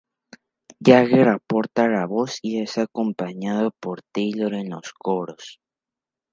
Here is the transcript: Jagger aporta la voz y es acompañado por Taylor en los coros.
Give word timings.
Jagger 0.87 1.27
aporta 1.29 1.87
la 1.87 2.07
voz 2.07 2.39
y 2.41 2.59
es 2.63 2.79
acompañado 2.79 3.69
por 3.79 4.01
Taylor 4.01 4.55
en 4.55 4.71
los 4.71 4.93
coros. 4.93 5.61